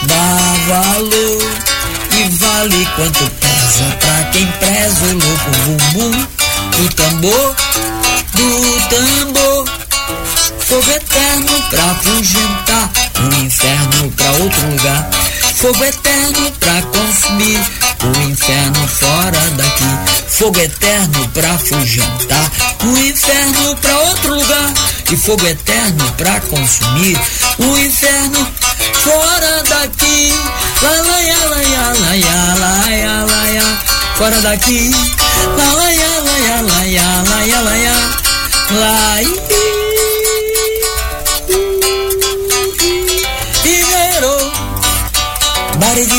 Dá 0.04 0.56
valor 0.68 1.42
E 2.12 2.30
vale 2.38 2.88
quanto 2.96 3.30
pesa 3.32 3.98
pra 4.00 4.24
quem 4.32 4.48
preza 4.48 5.06
o 5.06 5.13
louco 5.13 5.51
bumbum 5.65 6.36
do 6.77 6.89
tambor, 6.94 7.56
do 8.34 8.80
tambor. 8.89 9.65
Fogo 10.60 10.92
eterno 10.92 11.63
pra 11.70 11.84
afugentar, 11.92 12.92
o 13.20 13.46
inferno 13.46 14.12
pra 14.12 14.32
outro 14.32 14.72
lugar. 14.72 15.10
Fogo 15.55 15.83
eterno 15.83 16.51
pra 16.59 16.81
consumir 16.81 17.59
o 18.03 18.29
inferno 18.29 18.88
fora 18.88 19.39
daqui. 19.55 20.13
Fogo 20.27 20.59
eterno 20.59 21.29
pra 21.29 21.57
fugentar 21.57 22.51
o 22.83 22.97
inferno 22.97 23.75
pra 23.77 23.97
outro 24.00 24.35
lugar. 24.35 24.74
E 25.12 25.15
fogo 25.15 25.47
eterno 25.47 26.12
pra 26.17 26.39
consumir 26.41 27.17
o 27.57 27.77
inferno 27.77 28.47
fora 29.01 29.63
daqui. 29.63 30.33
Lá, 30.81 30.89
lá, 30.89 31.21
ia, 31.21 31.38
lá, 31.47 31.63
ia, 31.63 31.93
lá, 32.00 32.15
ia, 32.17 32.55
lá, 32.59 32.91
ia, 32.91 33.25
lá, 33.25 33.51
ia, 33.51 33.79
fora 34.17 34.41
daqui. 34.41 34.91
Lá, 35.57 35.74
lá, 35.74 35.93
ia, 35.93 36.19
lá, 36.19 36.39
ia, 36.39 36.62
lá, 36.62 36.85
ia, 36.85 37.24
lá, 37.29 37.45
ia, 37.45 37.62
lá, 37.62 37.77
ia, 37.77 37.93
lá, 38.71 39.21
ia. 39.21 39.54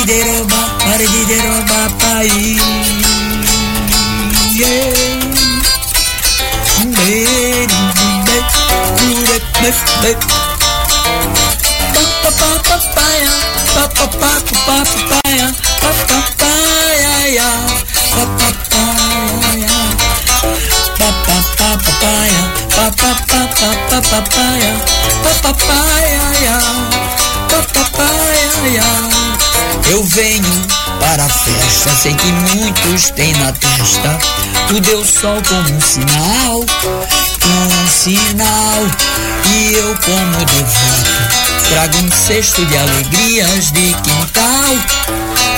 quiero 0.06 0.46
va, 0.46 0.78
para 0.78 0.98
que 0.98 1.24
quiero 1.26 1.52
va 1.66 1.98
para 1.98 2.18
ahí. 2.18 2.58
Yeah. 4.54 5.26
Lady, 6.84 7.66
bet, 8.26 8.46
kudet, 8.98 9.44
bet, 9.60 9.76
bet. 10.02 10.18
Pa 11.94 12.02
pa 12.22 12.30
pa 12.38 12.50
pa 12.68 12.76
pa 12.94 13.06
ya, 13.20 13.32
pa 13.74 13.84
pa 13.88 14.06
pa 14.06 14.32
pa 14.66 14.84
pa 14.84 15.20
pa. 15.22 15.25
Papaya, 24.10 24.74
papaya, 25.42 26.60
Eu 29.90 30.02
venho 30.04 30.66
para 31.00 31.24
a 31.24 31.28
festa, 31.28 31.90
sei 31.94 32.14
que 32.14 32.26
muitos 32.26 33.10
têm 33.10 33.32
na 33.34 33.52
testa 33.52 34.18
o 34.74 34.80
Deus 34.80 35.08
Sol 35.08 35.40
como 35.48 35.76
um 35.76 35.80
sinal, 35.80 36.60
um 37.44 37.88
sinal, 37.88 38.82
e 39.52 39.74
eu 39.74 39.96
como 40.04 40.44
devoto 40.44 41.46
Trago 41.68 41.98
um 41.98 42.10
cesto 42.12 42.64
de 42.64 42.76
alegrias 42.76 43.72
de 43.72 43.92
quintal, 43.94 44.76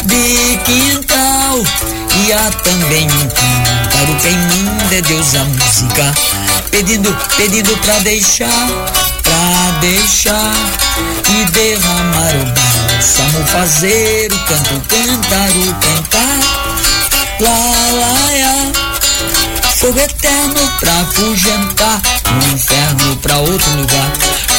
de 0.05 0.57
quintal. 0.64 1.59
E 2.25 2.33
há 2.33 2.50
também 2.62 3.07
um 3.07 3.28
cântaro, 3.28 4.17
quem 4.23 4.33
manda 4.33 4.95
é 4.95 5.02
Deus 5.02 5.35
a 5.35 5.45
música. 5.45 6.14
Pedindo, 6.70 7.16
pedindo 7.37 7.76
pra 7.78 7.98
deixar, 8.00 8.68
pra 9.22 9.78
deixar 9.80 10.52
e 11.30 11.44
derramar 11.52 12.34
o 12.37 12.44
bálsamo, 12.54 13.46
fazer 13.46 14.32
o 14.32 14.38
canto, 14.44 14.82
cantar 14.88 15.50
o 15.50 15.75
cantar. 15.75 16.38
Lá, 17.40 17.50
lá, 17.92 18.12
lá. 18.40 18.72
Fogo 19.76 19.98
eterno 19.98 20.72
pra 20.80 21.00
afugentar, 21.00 22.00
um 22.32 22.54
inferno 22.54 23.16
pra 23.16 23.38
outro 23.38 23.70
lugar 23.76 24.12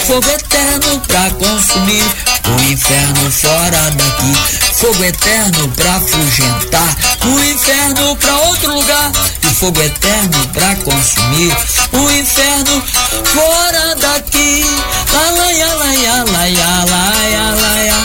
fogo 0.09 0.27
eterno 0.27 0.99
pra 1.01 1.29
consumir 1.29 2.03
o 2.47 2.71
inferno 2.71 3.31
fora 3.31 3.91
daqui. 3.91 4.68
Fogo 4.79 5.03
eterno 5.03 5.67
pra 5.75 5.95
afugentar, 5.98 6.98
o 7.25 7.39
inferno 7.43 8.15
pra 8.15 8.33
outro 8.38 8.75
lugar, 8.75 9.12
e 9.43 9.53
fogo 9.55 9.81
eterno 9.81 10.48
pra 10.53 10.74
consumir, 10.77 11.53
o 11.91 12.09
inferno 12.12 12.81
fora 13.25 13.95
daqui, 13.95 14.65
alaia, 15.13 15.74
laia, 15.75 16.24
laia, 16.31 16.86
laia, 16.86 17.55
laia, 17.55 17.95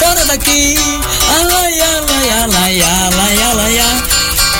fora 0.00 0.24
daqui, 0.24 0.76
alaia, 1.38 2.00
laia, 2.00 2.46
laia, 2.48 3.10
laia, 3.16 3.54
laia, 3.54 4.02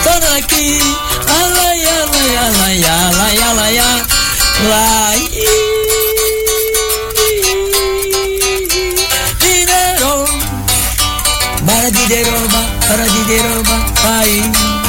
fora 0.04 0.30
daqui, 0.30 0.78
alaia, 1.26 2.06
laia, 2.06 2.94
laia, 11.66 11.90
laia, 11.90 12.22
laia, 12.22 12.24
laia. 12.24 12.54
Paradideroba, 12.54 12.60
paradideroba, 12.88 13.76
aí, 14.04 14.40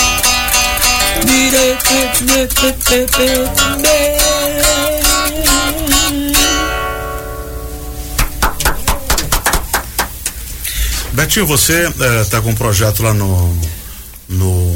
Betinho, 11.11 11.45
você 11.45 11.87
está 12.21 12.37
eh, 12.37 12.41
com 12.41 12.51
um 12.51 12.55
projeto 12.55 13.03
lá 13.03 13.13
no, 13.13 13.59
no 14.29 14.68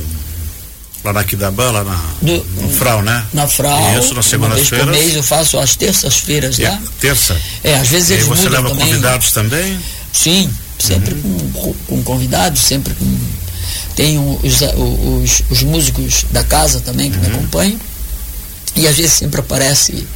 lá 1.04 1.14
na 1.14 1.24
Quidabã, 1.24 1.72
lá 1.72 1.84
na, 1.84 2.02
Do, 2.22 2.46
no 2.62 2.70
Frau, 2.70 3.02
né? 3.02 3.26
Na 3.34 3.48
Frau. 3.48 4.00
Isso, 4.00 4.14
na 4.14 4.24
segunda-feira. 4.24 4.86
mês 4.86 5.16
eu 5.16 5.24
faço 5.24 5.60
às 5.60 5.76
terças-feiras 5.76 6.58
lá. 6.58 6.82
Terça? 7.00 7.36
É, 7.64 7.76
às 7.76 7.90
vezes 7.90 8.12
eles 8.12 8.26
E 8.26 8.30
você 8.30 8.48
leva 8.48 8.70
também. 8.70 8.88
convidados 8.88 9.32
também? 9.32 9.80
Sim, 10.14 10.50
sempre 10.80 11.14
uhum. 11.14 11.52
com, 11.54 11.74
com, 11.74 12.04
convidados, 12.04 12.62
sempre 12.62 12.94
com. 12.94 13.18
Tem 13.96 14.18
os, 14.18 14.62
os, 14.62 15.44
os, 15.50 15.64
músicos 15.64 16.26
da 16.32 16.44
casa 16.44 16.80
também 16.80 17.12
que 17.12 17.18
uhum. 17.18 17.24
me 17.24 17.30
acompanham. 17.36 17.80
E 18.76 18.88
às 18.88 18.96
vezes 18.96 19.14
sempre 19.14 19.40
aparece 19.40 20.08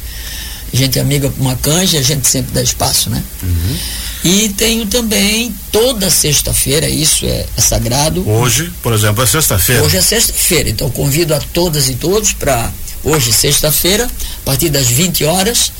gente 0.72 0.98
amiga 0.98 1.30
para 1.30 1.40
uma 1.40 1.56
canja, 1.56 1.98
a 1.98 2.02
gente 2.02 2.26
sempre 2.26 2.52
dá 2.52 2.62
espaço, 2.62 3.10
né? 3.10 3.22
Uhum. 3.42 3.76
E 4.24 4.48
tenho 4.50 4.84
também 4.86 5.54
toda 5.70 6.10
sexta-feira, 6.10 6.88
isso 6.88 7.24
é, 7.24 7.46
é, 7.56 7.60
sagrado. 7.60 8.28
Hoje, 8.28 8.72
por 8.82 8.92
exemplo, 8.92 9.22
é 9.22 9.26
sexta-feira. 9.26 9.82
Hoje 9.82 9.96
é 9.96 10.02
sexta-feira, 10.02 10.68
então 10.68 10.90
convido 10.90 11.34
a 11.34 11.38
todas 11.38 11.88
e 11.88 11.94
todos 11.94 12.32
para 12.32 12.72
hoje, 13.04 13.32
sexta-feira, 13.32 14.06
a 14.06 14.44
partir 14.44 14.70
das 14.70 14.88
20 14.88 15.24
horas, 15.24 15.72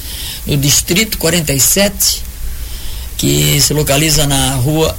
no 0.47 0.57
Distrito 0.57 1.19
47, 1.19 2.23
que 3.17 3.61
se 3.61 3.75
localiza 3.75 4.27
na 4.27 4.55
rua, 4.55 4.97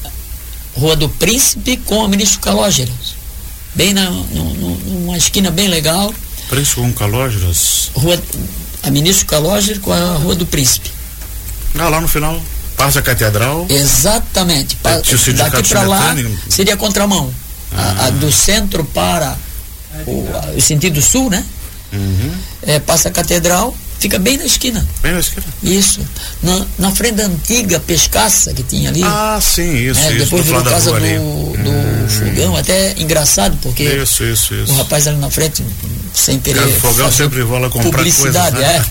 rua 0.75 0.95
do 0.95 1.07
Príncipe 1.07 1.77
com 1.77 2.03
o 2.03 2.07
ministro 2.09 2.41
Calógeras. 2.41 3.17
Bem 3.73 3.93
na, 3.93 4.09
no, 4.09 4.53
numa 4.53 5.17
esquina 5.17 5.49
bem 5.49 5.69
legal. 5.69 6.13
Príncipe 6.49 6.81
com 6.81 6.91
Calógeras? 6.91 7.89
Rua, 7.93 8.21
a 8.83 8.91
ministro 8.91 9.25
Calógeras 9.27 9.79
com 9.79 9.93
a 9.93 10.13
Rua 10.15 10.35
do 10.35 10.45
Príncipe. 10.45 10.91
Ah, 11.77 11.87
lá 11.87 12.01
no 12.01 12.07
final. 12.07 12.41
Passa 12.79 12.99
a 12.99 13.01
catedral. 13.01 13.65
Exatamente. 13.67 14.77
Pa, 14.77 15.01
daqui 15.35 15.67
para 15.67 15.81
lá 15.81 16.15
seria 16.47 16.77
contramão. 16.77 17.29
Ah. 17.73 17.95
A, 17.99 18.05
a, 18.05 18.09
do 18.09 18.31
centro 18.31 18.85
para 18.85 19.37
o, 20.07 20.25
a, 20.33 20.51
o 20.55 20.61
sentido 20.61 21.01
sul, 21.01 21.29
né? 21.29 21.43
Uhum. 21.91 22.31
É, 22.61 22.79
passa 22.79 23.09
a 23.09 23.11
catedral, 23.11 23.75
fica 23.99 24.17
bem 24.17 24.37
na 24.37 24.45
esquina. 24.45 24.87
Bem 25.01 25.13
na 25.13 25.19
esquina. 25.19 25.45
Isso. 25.61 26.01
Na, 26.41 26.65
na 26.77 26.91
frente 26.91 27.15
da 27.15 27.25
antiga 27.25 27.79
pescaça 27.79 28.53
que 28.53 28.63
tinha 28.63 28.89
ali. 28.89 29.03
Ah, 29.03 29.39
sim, 29.41 29.75
isso. 29.75 29.99
É, 29.99 30.13
isso 30.13 30.25
depois 30.25 30.45
virou 30.45 30.63
casa 30.63 30.91
do, 30.91 30.99
do 30.99 31.69
hum. 31.69 32.07
fogão, 32.09 32.55
até 32.55 32.95
engraçado, 32.97 33.57
porque 33.61 33.83
isso, 33.83 34.23
isso, 34.23 34.55
isso. 34.55 34.71
o 34.71 34.75
rapaz 34.77 35.07
ali 35.07 35.17
na 35.17 35.29
frente, 35.29 35.63
sem 36.13 36.39
querer. 36.39 36.63
O 36.63 36.79
fogão 36.79 37.11
sempre 37.11 37.41
rola 37.41 37.69
comprar 37.69 37.91
publicidade, 37.91 38.57
né? 38.57 38.85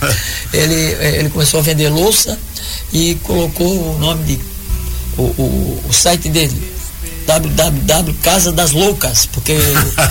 é. 0.52 0.56
ele, 0.56 1.16
ele 1.18 1.30
começou 1.30 1.60
a 1.60 1.62
vender 1.62 1.88
louça 1.88 2.38
e 2.92 3.14
colocou 3.22 3.94
o 3.94 3.98
nome 3.98 4.24
de 4.24 4.40
o, 5.16 5.22
o, 5.22 5.84
o 5.88 5.92
site 5.92 6.28
dele 6.28 6.77
www 7.28 8.14
Casa 8.22 8.50
das 8.52 8.72
Loucas, 8.72 9.26
porque 9.26 9.54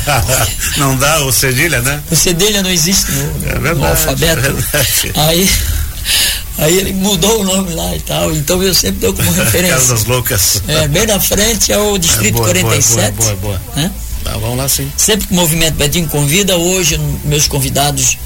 não 0.77 0.95
dá 0.95 1.23
o 1.25 1.31
cedilha, 1.31 1.81
né? 1.81 2.01
O 2.11 2.15
cedilha 2.15 2.61
não 2.61 2.69
existe 2.69 3.11
no, 3.11 3.49
é 3.49 3.59
verdade, 3.59 3.79
no 3.79 3.87
alfabeto. 3.87 4.65
É 5.15 5.19
aí 5.21 5.49
aí 6.59 6.77
ele 6.77 6.93
mudou 6.93 7.41
o 7.41 7.43
nome 7.43 7.73
lá 7.73 7.95
e 7.95 7.99
tal, 8.01 8.31
então 8.31 8.61
eu 8.61 8.73
sempre 8.73 8.99
dou 8.99 9.13
como 9.13 9.31
referência. 9.33 9.75
Casa 9.75 9.93
das 9.95 10.05
Loucas. 10.05 10.61
É, 10.67 10.87
bem 10.87 11.07
na 11.07 11.19
frente 11.19 11.71
é 11.71 11.77
o 11.77 11.97
Distrito 11.97 12.35
é 12.35 12.37
boa, 12.37 12.45
47. 12.45 13.11
Boa, 13.13 13.35
boa, 13.35 13.35
boa. 13.35 13.61
Né? 13.75 13.91
Tá, 14.23 14.31
vamos 14.33 14.57
lá 14.57 14.69
sim. 14.69 14.91
Sempre 14.95 15.27
que 15.27 15.33
o 15.33 15.35
Movimento 15.35 15.75
Betinho 15.75 16.07
convida, 16.07 16.55
hoje 16.55 16.99
meus 17.23 17.47
convidados 17.47 18.17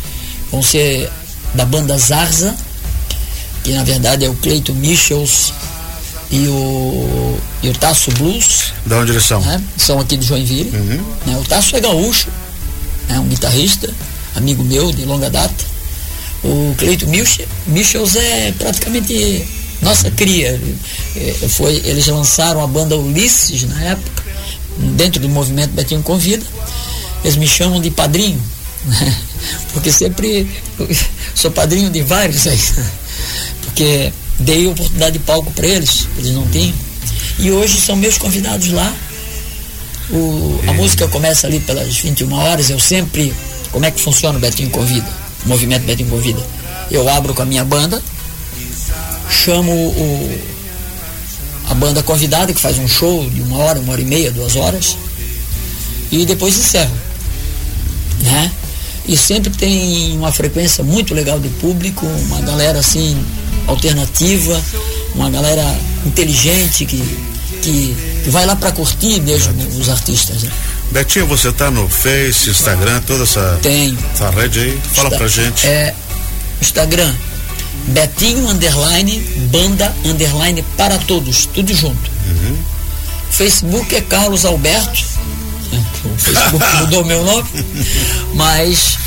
vão 0.51 0.62
ser 0.62 1.10
da 1.54 1.63
banda 1.63 1.97
Zarza, 1.97 2.56
que 3.63 3.71
na 3.71 3.84
verdade 3.84 4.25
é 4.25 4.30
o 4.30 4.36
Cleito 4.36 4.73
Michels 4.73 5.54
e 6.32 6.48
o, 6.48 7.38
e 7.62 7.70
o 7.70 7.74
Tasso 7.74 8.10
Blues. 8.12 8.74
Da 8.86 8.98
onde 8.98 9.12
eles 9.12 9.26
são? 9.26 9.41
Né? 9.41 9.62
São 9.78 10.00
aqui 10.00 10.15
de 10.15 10.26
Joinville. 10.26 10.72
Uhum. 10.76 11.04
Né? 11.26 11.38
O 11.38 11.44
Tasso 11.44 11.76
é 11.76 11.80
gaúcho, 11.80 12.30
é 13.10 13.20
um 13.20 13.28
guitarrista, 13.28 13.94
amigo 14.36 14.63
meu 14.63 14.91
de 14.91 15.04
longa 15.06 15.30
data. 15.30 15.72
O 16.44 16.74
Cleito 16.78 17.06
Michels 17.67 18.15
é 18.15 18.52
praticamente 18.58 19.48
nossa 19.82 20.10
cria. 20.12 20.60
É, 21.15 21.34
foi, 21.50 21.82
eles 21.84 22.08
lançaram 22.08 22.63
a 22.63 22.67
banda 22.67 22.98
Ulisses 22.98 23.63
na 23.63 23.82
época, 23.84 24.24
dentro 24.96 25.22
do 25.22 25.30
movimento 25.30 25.72
Betinho 25.72 26.02
Convida. 26.02 26.46
Eles 27.24 27.36
me 27.36 27.48
chamam 27.48 27.80
de 27.80 27.91
padrinho, 27.91 28.41
né? 28.86 29.17
porque 29.74 29.91
sempre 29.91 30.50
sou 31.36 31.52
padrinho 31.52 31.89
de 31.89 32.02
vários 32.02 32.48
aí 32.48 32.60
porque 33.72 34.12
dei 34.41 34.67
oportunidade 34.67 35.17
de 35.17 35.19
palco 35.19 35.51
para 35.51 35.67
eles, 35.67 36.08
eles 36.17 36.32
não 36.34 36.47
tinham. 36.47 36.73
E 37.39 37.51
hoje 37.51 37.80
são 37.80 37.95
meus 37.95 38.17
convidados 38.17 38.71
lá. 38.71 38.93
O, 40.10 40.60
a 40.67 40.73
música 40.73 41.08
começa 41.08 41.47
ali 41.47 41.60
pelas 41.60 41.97
21 41.97 42.32
horas, 42.34 42.69
eu 42.69 42.80
sempre. 42.80 43.34
Como 43.71 43.86
é 43.86 43.91
que 43.91 44.01
funciona 44.01 44.38
o 44.38 44.41
Betinho 44.41 44.69
Convida? 44.69 45.08
O 45.45 45.49
movimento 45.49 45.86
Betinho 45.86 46.10
Convida. 46.10 46.41
Eu 46.89 47.08
abro 47.08 47.34
com 47.34 47.41
a 47.41 47.45
minha 47.45 47.63
banda, 47.63 48.04
chamo 49.30 49.71
o, 49.71 50.39
a 51.69 51.73
banda 51.73 52.04
convidada, 52.04 52.54
que 52.54 52.60
faz 52.60 52.77
um 52.77 52.88
show 52.88 53.30
de 53.30 53.41
uma 53.41 53.58
hora, 53.60 53.80
uma 53.80 53.93
hora 53.93 54.01
e 54.01 54.06
meia, 54.06 54.30
duas 54.30 54.58
horas, 54.58 54.97
e 56.12 56.25
depois 56.25 56.58
encerro. 56.58 56.95
Né? 58.19 58.51
E 59.08 59.15
sempre 59.15 59.49
tem 59.51 60.17
uma 60.17 60.34
frequência 60.34 60.84
muito 60.84 61.13
legal 61.13 61.39
de 61.39 61.47
público, 61.47 62.06
uma 62.06 62.41
galera 62.41 62.80
assim 62.80 63.17
alternativa, 63.67 64.62
uma 65.15 65.30
galera 65.30 65.63
inteligente 66.06 66.86
que, 66.86 66.97
que, 67.62 67.95
que 68.24 68.30
vai 68.30 68.45
lá 68.45 68.56
para 68.56 68.71
curtir 68.71 69.21
mesmo 69.21 69.54
os 69.80 69.89
artistas. 69.89 70.43
Né? 70.43 70.52
Betinho, 70.91 71.26
você 71.26 71.50
está 71.50 71.71
no 71.71 71.88
Face, 71.88 72.50
Instagram, 72.50 73.02
toda 73.02 73.24
essa, 73.24 73.60
Tem. 73.62 73.97
essa 74.13 74.30
rede 74.30 74.60
aí? 74.60 74.82
Fala 74.93 75.08
Está, 75.08 75.17
pra 75.17 75.28
gente. 75.28 75.65
É, 75.65 75.95
Instagram, 76.62 77.13
Betinho 77.88 78.47
underline, 78.50 79.19
banda 79.52 79.93
underline 80.06 80.62
para 80.76 80.97
todos, 81.00 81.45
tudo 81.45 81.74
junto. 81.74 82.12
Uhum. 82.28 82.58
Facebook 83.32 83.95
é 83.95 84.02
Carlos 84.02 84.45
Alberto. 84.45 85.04
O 86.04 86.17
Facebook 86.17 86.65
mudou 86.82 87.06
meu 87.06 87.24
nome, 87.24 87.50
mas, 88.34 88.97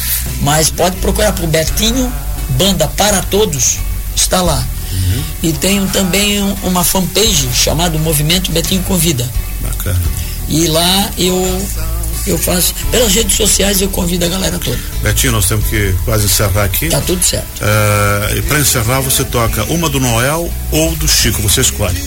mas 0.41 0.71
pode 0.71 0.97
procurar 0.97 1.33
por 1.33 1.47
Betinho, 1.47 2.11
banda 2.51 2.89
para 2.89 3.21
todos, 3.23 3.79
está 4.15 4.43
lá. 4.43 4.65
Uhum. 4.93 5.23
E 5.43 5.53
tenho 5.53 5.87
também 5.89 6.41
uma 6.63 6.85
fanpage 6.85 7.49
chamada 7.53 7.99
Movimento 7.99 8.53
Betinho 8.53 8.83
Convida. 8.83 9.29
Bacana. 9.61 10.01
E 10.49 10.67
lá 10.67 11.11
eu 11.19 11.67
eu 12.27 12.39
faço 12.39 12.75
pelas 12.91 13.15
redes 13.15 13.37
sociais 13.37 13.81
eu 13.83 13.89
convido 13.89 14.25
a 14.25 14.29
galera 14.29 14.59
toda. 14.59 14.79
Betinho, 15.03 15.33
nós 15.33 15.47
temos 15.47 15.67
que 15.67 15.95
quase 16.05 16.27
encerrar 16.27 16.65
aqui. 16.65 16.89
Tá 16.89 17.01
tudo 17.01 17.23
certo. 17.25 17.61
Uh, 17.61 18.39
e 18.39 18.43
para 18.43 18.61
encerrar 18.61 19.01
você 19.01 19.25
toca 19.25 19.65
uma 19.65 19.89
do 19.89 20.01
Noel 20.01 20.51
ou 20.71 20.95
do 20.97 21.07
Chico, 21.07 21.43
você 21.43 21.61
escolhe. 21.61 22.01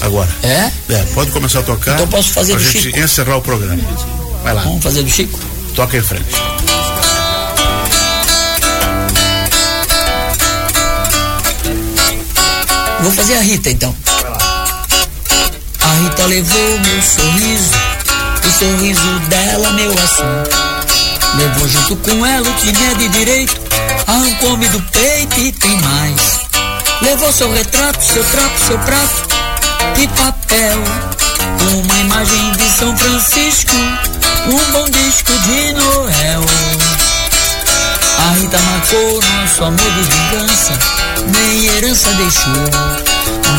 Agora. 0.00 0.28
É? 0.42 0.70
É, 0.90 1.02
pode 1.14 1.30
começar 1.30 1.60
a 1.60 1.62
tocar. 1.62 1.94
Então 1.94 2.08
posso 2.08 2.30
fazer 2.30 2.54
do 2.54 2.60
gente 2.60 2.82
Chico. 2.82 2.98
encerrar 2.98 3.36
o 3.36 3.42
programa. 3.42 3.82
Vai 4.42 4.54
lá. 4.54 4.62
Vamos 4.62 4.82
fazer 4.82 5.02
do 5.02 5.10
Chico? 5.10 5.38
Toca 5.74 5.96
em 5.96 6.02
frente. 6.02 6.34
Vou 13.06 13.14
fazer 13.14 13.36
a 13.36 13.40
Rita 13.40 13.70
então. 13.70 13.94
A 15.80 15.92
Rita 16.02 16.26
levou 16.26 16.80
meu 16.80 17.02
sorriso, 17.02 17.70
o 18.44 18.50
sorriso 18.50 19.20
dela 19.28 19.70
meu 19.74 19.92
assunto. 19.92 20.50
Levou 21.36 21.68
junto 21.68 21.94
com 21.98 22.26
ela 22.26 22.50
o 22.50 22.54
que 22.54 22.68
é 22.70 22.94
de 22.96 23.08
direito, 23.10 23.60
arrancou-me 24.08 24.68
do 24.70 24.82
peito 24.90 25.38
e 25.38 25.52
tem 25.52 25.80
mais. 25.82 26.40
Levou 27.00 27.32
seu 27.32 27.52
retrato, 27.52 28.04
seu 28.04 28.24
trapo, 28.24 28.58
seu 28.66 28.78
prato, 28.80 29.28
de 29.94 30.08
papel, 30.08 30.78
uma 31.76 31.98
imagem 32.00 32.52
de 32.54 32.68
São 32.70 32.96
Francisco, 32.96 33.76
um 34.48 34.72
bom 34.72 34.90
disco 34.90 35.30
de 35.30 35.72
Noel. 35.74 36.85
A 38.26 38.30
Rita 38.30 38.58
marcou 38.58 39.20
nosso 39.22 39.62
amor 39.62 39.78
de 39.78 40.02
vingança, 40.02 40.72
nem 41.28 41.66
herança 41.66 42.10
deixou. 42.14 42.52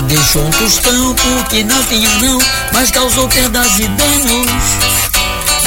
Deixou 0.07 0.45
um 0.45 0.51
tostão 0.51 1.15
porque 1.15 1.63
não 1.63 1.81
tinha 1.85 2.09
não, 2.19 2.37
mas 2.73 2.91
causou 2.91 3.29
perdas 3.29 3.79
e 3.79 3.87
danos. 3.87 4.51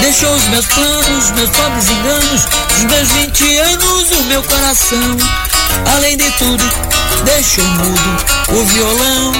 Deixou 0.01 0.35
os 0.35 0.45
meus 0.49 0.67
planos, 0.67 1.31
meus 1.31 1.49
pobres 1.49 1.89
enganos, 1.89 2.47
os 2.77 2.85
meus 2.85 3.09
20 3.09 3.59
anos, 3.59 4.11
o 4.11 4.23
meu 4.25 4.43
coração. 4.43 5.17
Além 5.97 6.19
de 6.19 6.31
tudo, 6.33 6.65
deixou 7.25 7.65
mudo 7.65 8.25
o 8.51 8.65
violão. 8.67 9.33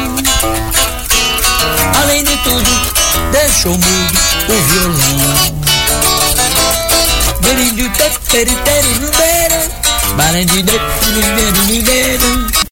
Além 2.03 2.25
de 2.25 2.37
tudo, 2.39 2.71
deixou 3.31 3.73
mudo 3.73 4.19
o 4.49 4.63
violão. 4.73 5.60
Balanji 10.17 10.63
dip, 10.63 10.83